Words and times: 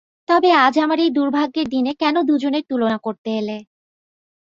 তবে 0.29 0.49
আজ 0.57 0.75
আমার 0.79 0.99
এই 0.99 1.11
দুর্ভাগ্যের 1.11 1.67
দিনে 1.67 1.91
কেন 1.93 2.15
দুজনের 2.29 2.63
তুলনা 2.69 2.97
করতে 2.97 3.29
এলে। 3.39 3.57